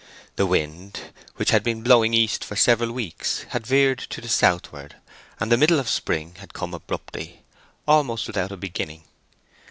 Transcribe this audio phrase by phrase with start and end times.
[0.35, 0.99] The wind,
[1.35, 4.95] which had been blowing east for several weeks, had veered to the southward,
[5.39, 9.03] and the middle of spring had come abruptly—almost without a beginning.